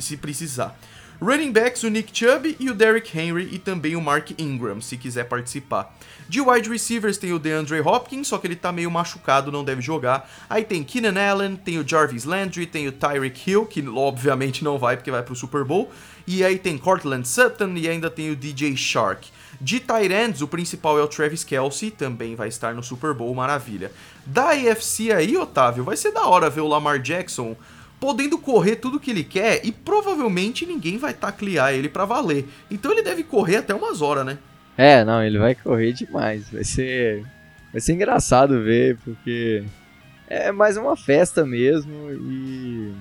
[0.00, 0.76] se precisar.
[1.20, 4.98] Running backs, o Nick Chubb e o Derrick Henry e também o Mark Ingram, se
[4.98, 5.96] quiser participar.
[6.28, 9.80] De wide receivers tem o DeAndre Hopkins, só que ele tá meio machucado, não deve
[9.80, 10.28] jogar.
[10.50, 14.78] Aí tem Keenan Allen, tem o Jarvis Landry, tem o Tyreek Hill, que obviamente não
[14.78, 15.90] vai porque vai pro Super Bowl.
[16.26, 19.28] E aí tem Cortland Sutton e ainda tem o DJ Shark.
[19.58, 23.90] De Tyrants, o principal é o Travis Kelsey, também vai estar no Super Bowl, maravilha.
[24.26, 27.56] Da AFC aí, Otávio, vai ser da hora ver o Lamar Jackson
[28.00, 32.46] podendo correr tudo que ele quer e provavelmente ninguém vai taclear ele para valer.
[32.70, 34.38] Então ele deve correr até umas horas, né?
[34.76, 36.48] É, não, ele vai correr demais.
[36.50, 37.24] Vai ser
[37.72, 39.64] vai ser engraçado ver porque
[40.28, 42.92] é mais uma festa mesmo e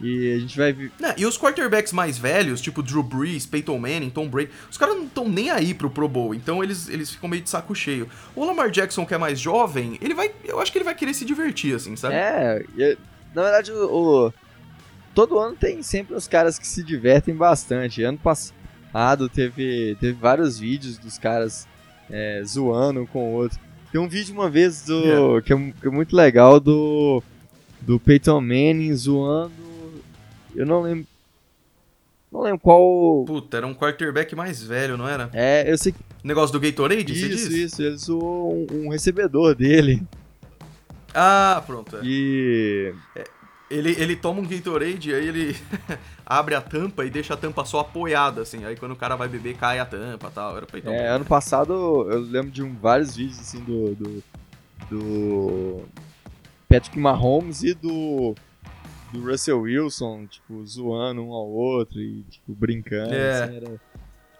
[0.00, 0.90] e a gente vai ver.
[1.16, 5.04] e os quarterbacks mais velhos, tipo Drew Brees, Peyton Manning, Tom Brady, os caras não
[5.04, 8.08] estão nem aí pro Pro Bowl, então eles, eles ficam meio de saco cheio.
[8.34, 10.30] O Lamar Jackson, que é mais jovem, ele vai.
[10.44, 12.16] Eu acho que ele vai querer se divertir, assim, sabe?
[12.16, 12.64] É,
[13.34, 14.32] na verdade, o, o,
[15.14, 18.02] todo ano tem sempre os caras que se divertem bastante.
[18.02, 21.66] Ano passado teve, teve vários vídeos dos caras
[22.10, 23.58] é, zoando um com o outro.
[23.90, 25.42] Tem um vídeo uma vez do yeah.
[25.42, 27.22] que, é, que, é, muito legal do
[27.80, 29.52] do Peyton Manning zoando.
[30.54, 31.06] Eu não lembro.
[32.32, 33.24] Não lembro qual.
[33.24, 35.30] Puta, era um quarterback mais velho, não era?
[35.32, 35.98] É, eu sei que.
[36.24, 37.52] Negócio do Gatorade, isso?
[37.52, 40.02] Isso, ele zoou um, um recebedor dele.
[41.14, 41.96] Ah, pronto.
[41.96, 42.00] É.
[42.02, 42.94] E.
[43.14, 43.24] É,
[43.70, 45.56] ele, ele toma um Gatorade, aí ele
[46.24, 48.64] abre a tampa e deixa a tampa só apoiada, assim.
[48.64, 50.56] Aí quando o cara vai beber, cai a tampa e tal.
[50.56, 51.72] Era pra é, ano passado
[52.10, 54.22] eu lembro de um, vários vídeos, assim, do, do,
[54.90, 55.82] do
[56.68, 58.34] Patrick Mahomes e do,
[59.12, 63.44] do Russell Wilson, tipo, zoando um ao outro e, tipo, brincando, é.
[63.44, 63.80] assim, era...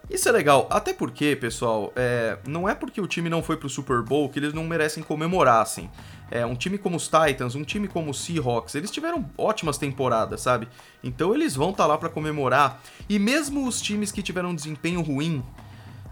[0.09, 3.67] Isso é legal, até porque, pessoal, é, não é porque o time não foi pro
[3.67, 5.89] Super Bowl que eles não merecem comemorar, assim.
[6.31, 10.41] É, um time como os Titans, um time como os Seahawks, eles tiveram ótimas temporadas,
[10.41, 10.67] sabe?
[11.03, 12.81] Então eles vão estar tá lá para comemorar.
[13.07, 15.43] E mesmo os times que tiveram um desempenho ruim,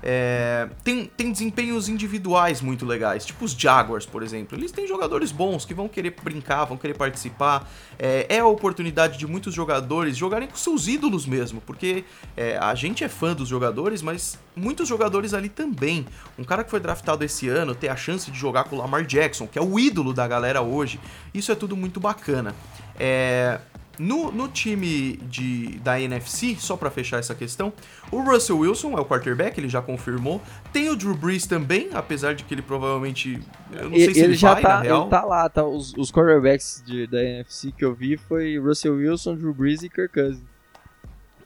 [0.05, 4.57] é, tem, tem desempenhos individuais muito legais, tipo os Jaguars, por exemplo.
[4.57, 7.71] Eles têm jogadores bons que vão querer brincar, vão querer participar.
[7.97, 12.03] É, é a oportunidade de muitos jogadores jogarem com seus ídolos mesmo, porque
[12.35, 16.05] é, a gente é fã dos jogadores, mas muitos jogadores ali também.
[16.37, 19.05] Um cara que foi draftado esse ano ter a chance de jogar com o Lamar
[19.05, 20.99] Jackson, que é o ídolo da galera hoje,
[21.33, 22.53] isso é tudo muito bacana.
[22.99, 23.57] É,
[24.03, 27.71] no, no time de, da NFC, só para fechar essa questão,
[28.11, 30.41] o Russell Wilson é o quarterback, ele já confirmou.
[30.73, 33.39] Tem o Drew Brees também, apesar de que ele provavelmente.
[33.71, 35.01] Eu não sei ele, se ele, já vai, tá, na real.
[35.01, 35.63] Ele tá lá, tá?
[35.63, 39.89] Os, os quarterbacks de, da NFC que eu vi foi Russell Wilson, Drew Brees e
[39.89, 40.43] Kirk Cousins.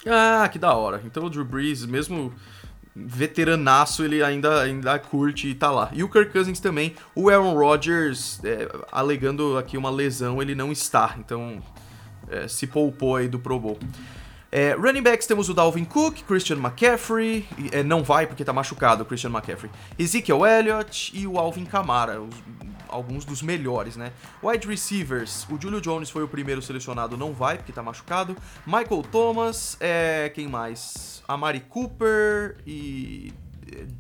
[0.06, 1.02] Ah, que da hora.
[1.06, 2.34] Então o Drew Brees, mesmo
[2.96, 5.92] veteranaço, ele ainda, ainda curte e tá lá.
[5.94, 6.96] E o Kirk Cousins também.
[7.14, 11.16] O Aaron Rodgers, é, alegando aqui uma lesão, ele não está.
[11.20, 11.62] Então
[12.30, 13.80] é, se poupou aí do Pro Bowl.
[14.52, 19.04] É, running backs temos o Dalvin Cook, Christian McCaffrey, é, não vai porque tá machucado
[19.04, 19.70] o Christian McCaffrey,
[20.00, 22.34] Ezekiel Elliott e o Alvin Kamara, os,
[22.88, 24.14] alguns dos melhores, né?
[24.42, 29.04] Wide receivers, o Julio Jones foi o primeiro selecionado, não vai porque tá machucado, Michael
[29.12, 31.22] Thomas, é, quem mais?
[31.28, 33.34] Amari Cooper e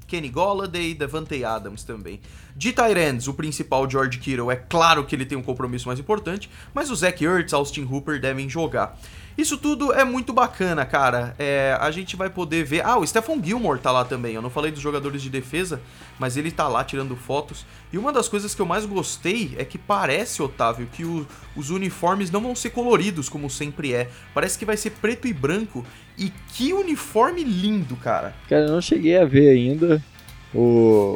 [0.07, 2.20] Kenny Golladay, Devante Adams também.
[2.55, 6.49] De Tyrants, o principal George Kittle, é claro que ele tem um compromisso mais importante,
[6.74, 8.97] mas o Zach Ertz, Austin Hooper devem jogar.
[9.38, 11.36] Isso tudo é muito bacana, cara.
[11.38, 12.84] É, a gente vai poder ver.
[12.84, 14.34] Ah, o Stephon Gilmore tá lá também.
[14.34, 15.80] Eu não falei dos jogadores de defesa,
[16.18, 17.64] mas ele tá lá tirando fotos.
[17.94, 21.70] E uma das coisas que eu mais gostei é que parece, Otávio, que o, os
[21.70, 24.10] uniformes não vão ser coloridos, como sempre é.
[24.34, 25.86] Parece que vai ser preto e branco.
[26.18, 28.34] E que uniforme lindo, cara.
[28.50, 30.04] Cara, eu não cheguei a ver ainda
[30.52, 30.60] o,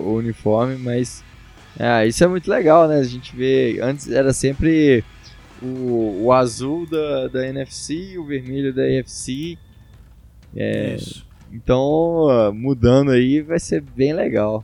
[0.06, 1.24] o uniforme, mas.
[1.80, 3.00] Ah, isso é muito legal, né?
[3.00, 3.80] A gente vê.
[3.82, 5.04] Antes era sempre
[5.62, 9.58] o, o azul da, da NFC, o vermelho da AFC.
[10.56, 11.26] É, Isso.
[11.52, 14.64] Então, mudando aí vai ser bem legal.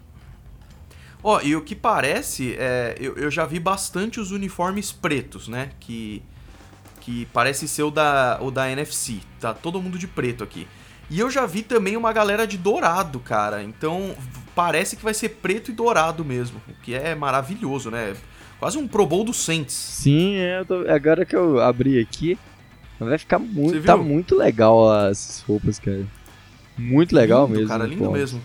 [1.24, 5.48] Ó, oh, e o que parece, é, eu, eu já vi bastante os uniformes pretos,
[5.48, 5.72] né?
[5.80, 6.24] Que,
[7.02, 9.20] que parece ser o da, o da NFC.
[9.40, 10.68] Tá todo mundo de preto aqui.
[11.10, 13.64] E eu já vi também uma galera de dourado, cara.
[13.64, 14.16] Então
[14.56, 16.62] parece que vai ser preto e dourado mesmo.
[16.68, 18.16] O que é maravilhoso, né?
[18.60, 19.74] Quase um Pro Bowl do Saints.
[19.74, 22.38] Sim, é, tô, agora que eu abri aqui,
[23.00, 23.84] vai ficar muito.
[23.84, 26.06] Tá muito legal as roupas, cara.
[26.78, 27.70] Muito legal lindo, mesmo.
[27.70, 28.12] Cara, lindo pô.
[28.12, 28.42] mesmo.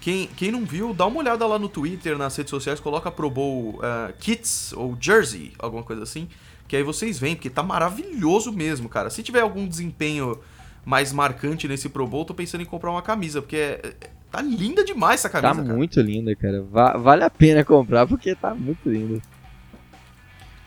[0.00, 3.30] Quem, quem não viu, dá uma olhada lá no Twitter, nas redes sociais, coloca Pro
[3.30, 6.26] Bowl uh, Kits ou Jersey, alguma coisa assim.
[6.66, 9.10] Que aí vocês veem, porque tá maravilhoso mesmo, cara.
[9.10, 10.38] Se tiver algum desempenho
[10.86, 14.40] mais marcante nesse Pro Bowl, tô pensando em comprar uma camisa, porque é, é tá
[14.40, 15.54] linda demais essa camisa.
[15.54, 15.76] Tá cara.
[15.76, 16.62] muito linda, cara.
[16.62, 19.20] Va vale a pena comprar, porque tá muito linda.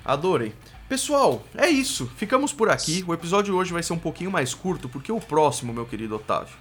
[0.05, 0.53] Adorei.
[0.89, 2.07] Pessoal, é isso.
[2.17, 3.03] Ficamos por aqui.
[3.07, 6.55] O episódio hoje vai ser um pouquinho mais curto, porque o próximo, meu querido Otávio.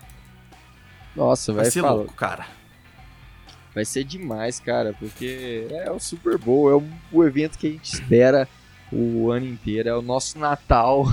[1.15, 1.95] Nossa, vai, vai ser falar.
[1.95, 2.47] louco, cara.
[3.75, 7.71] Vai ser demais, cara, porque é o Super Bowl, é o, o evento que a
[7.71, 8.49] gente espera
[8.93, 11.07] o ano inteiro, é o nosso Natal.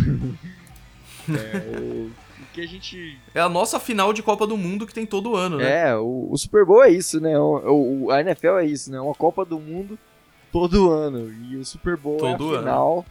[1.30, 2.12] é o
[2.54, 3.18] que a gente.
[3.34, 5.90] É a nossa final de Copa do Mundo que tem todo ano, né?
[5.90, 7.38] É, o, o Super Bowl é isso, né?
[7.40, 9.00] O, o, a NFL é isso, né?
[9.00, 9.98] Uma Copa do Mundo
[10.52, 11.32] todo ano.
[11.50, 12.94] E o Super Bowl todo é a final.
[13.00, 13.06] Ano.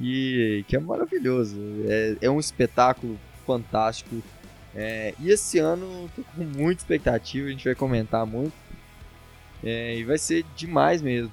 [0.00, 1.56] E que é maravilhoso.
[1.86, 4.22] É, é um espetáculo fantástico.
[4.74, 8.54] É, e esse ano tô com muita expectativa, a gente vai comentar muito.
[9.62, 11.32] É, e vai ser demais mesmo.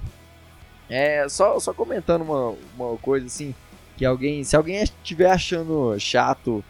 [0.88, 3.54] É, só, só comentando uma, uma coisa assim,
[3.96, 6.64] que alguém, se alguém estiver achando chato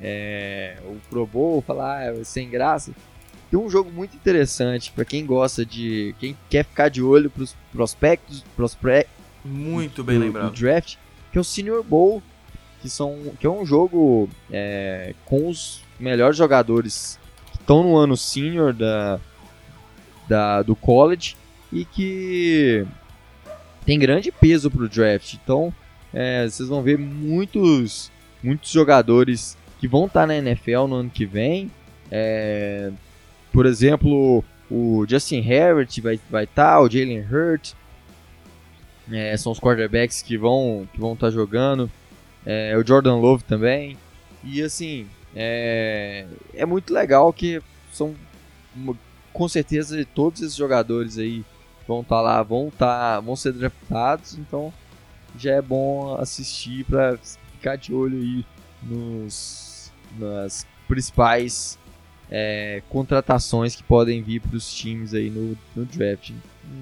[0.00, 2.92] é, o Pro Bowl, falar ah, sem graça,
[3.50, 6.14] tem um jogo muito interessante para quem gosta de.
[6.18, 8.44] quem quer ficar de olho pros prospectos.
[8.54, 9.10] Prospect,
[9.44, 10.50] muito bem do, lembrado.
[10.50, 10.96] Do draft,
[11.32, 12.22] que é o Senior Bowl.
[12.80, 17.18] Que, são, que é um jogo é, com os melhores jogadores
[17.50, 19.18] que estão no ano senior da,
[20.28, 21.36] da, do college
[21.72, 22.86] e que
[23.84, 25.34] tem grande peso pro draft.
[25.34, 25.74] Então,
[26.14, 31.10] é, vocês vão ver muitos, muitos jogadores que vão estar tá na NFL no ano
[31.10, 31.70] que vem.
[32.12, 32.92] É,
[33.52, 37.72] por exemplo, o Justin Herbert vai estar, vai tá, o Jalen Hurt.
[39.10, 41.90] É, são os quarterbacks que vão que vão estar tá jogando.
[42.44, 43.96] É, o Jordan Love também.
[44.44, 48.14] E assim, é, é muito legal que são
[49.32, 51.44] com certeza todos esses jogadores aí
[51.86, 54.72] vão estar tá lá, vão tá, vão ser draftados, então
[55.38, 58.46] já é bom assistir para ficar de olho aí
[58.82, 61.78] nos nas principais
[62.30, 66.32] é, contratações que podem vir para os times aí no, no draft.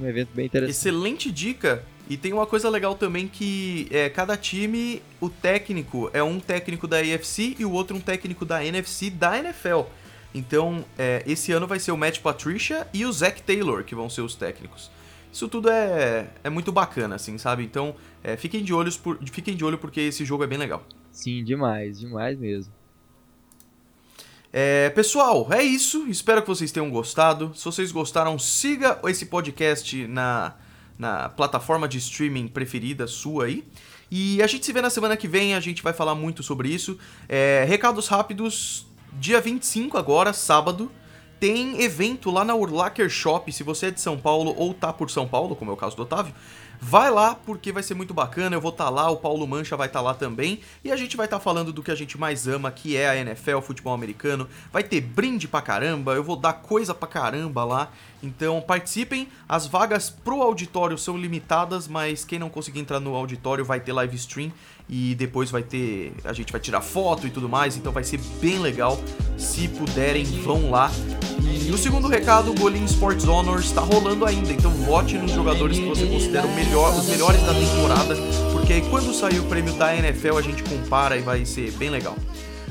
[0.00, 0.76] Um evento bem interessante.
[0.76, 1.84] Excelente dica.
[2.08, 6.86] E tem uma coisa legal também que é, cada time, o técnico é um técnico
[6.86, 9.82] da AFC e o outro um técnico da NFC da NFL.
[10.32, 14.08] Então, é, esse ano vai ser o Matt Patricia e o Zach Taylor que vão
[14.08, 14.90] ser os técnicos.
[15.32, 17.64] Isso tudo é, é muito bacana, assim, sabe?
[17.64, 20.84] Então, é, fiquem, de olhos por, fiquem de olho porque esse jogo é bem legal.
[21.10, 22.72] Sim, demais, demais mesmo.
[24.58, 26.06] É, pessoal, é isso.
[26.08, 27.52] Espero que vocês tenham gostado.
[27.54, 30.54] Se vocês gostaram, siga esse podcast na,
[30.98, 33.62] na plataforma de streaming preferida sua aí.
[34.10, 36.70] E a gente se vê na semana que vem, a gente vai falar muito sobre
[36.70, 36.98] isso.
[37.28, 38.86] É, recados rápidos,
[39.20, 40.90] dia 25 agora, sábado,
[41.38, 45.10] tem evento lá na Urlacher Shop, se você é de São Paulo ou tá por
[45.10, 46.32] São Paulo, como é o caso do Otávio,
[46.80, 48.56] Vai lá porque vai ser muito bacana.
[48.56, 50.60] Eu vou estar tá lá, o Paulo Mancha vai estar tá lá também.
[50.84, 53.08] E a gente vai estar tá falando do que a gente mais ama, que é
[53.08, 54.48] a NFL, futebol americano.
[54.72, 57.90] Vai ter brinde pra caramba, eu vou dar coisa pra caramba lá.
[58.22, 59.28] Então participem.
[59.48, 63.92] As vagas pro auditório são limitadas, mas quem não conseguir entrar no auditório vai ter
[63.92, 64.52] live stream
[64.88, 66.12] e depois vai ter.
[66.24, 69.00] A gente vai tirar foto e tudo mais, então vai ser bem legal.
[69.36, 70.90] Se puderem, vão lá.
[71.66, 75.78] E o segundo recado, o Bolinho Sports Honors está rolando ainda, então vote nos jogadores
[75.78, 78.14] que você considera melhor, os melhores da temporada,
[78.52, 81.90] porque aí quando sair o prêmio da NFL a gente compara e vai ser bem
[81.90, 82.16] legal.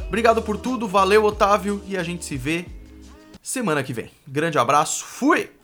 [0.08, 2.66] Obrigado por tudo, valeu Otávio e a gente se vê
[3.42, 4.10] semana que vem.
[4.26, 5.55] Grande abraço, fui!